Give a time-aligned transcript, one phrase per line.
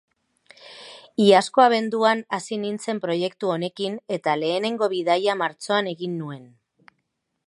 [1.25, 6.45] Iazko abenduan hasi nintzen proiektu honekin, eta lehenengo bidaia martxoan egin nuen.